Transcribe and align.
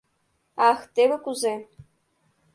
—Ах, 0.69 0.79
теве 0.95 1.17
кузе! 1.23 1.55